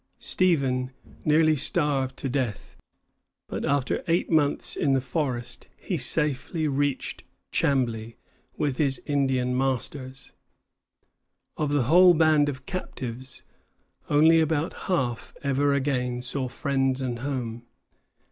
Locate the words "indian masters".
9.05-10.33